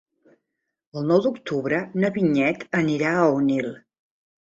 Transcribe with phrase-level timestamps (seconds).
[1.01, 3.73] El nou d'octubre na Vinyet anirà a Onil.